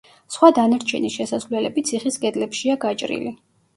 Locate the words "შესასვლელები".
1.17-1.85